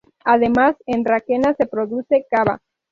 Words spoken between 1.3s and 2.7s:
se produce cava.